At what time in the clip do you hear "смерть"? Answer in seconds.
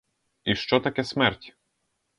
1.03-1.53